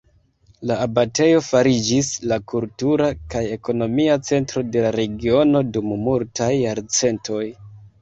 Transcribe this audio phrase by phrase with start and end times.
[0.69, 7.49] La abatejo fariĝis la kultura kaj ekonomia centro de la regiono dum multaj jarcentoj.